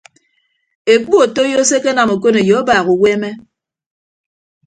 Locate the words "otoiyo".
1.25-1.61